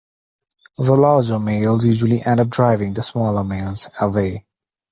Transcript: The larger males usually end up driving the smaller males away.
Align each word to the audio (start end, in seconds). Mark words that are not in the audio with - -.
The 0.79 0.95
larger 0.95 1.37
males 1.37 1.85
usually 1.85 2.21
end 2.25 2.39
up 2.39 2.49
driving 2.49 2.95
the 2.95 3.03
smaller 3.03 3.43
males 3.43 3.87
away. 4.01 4.47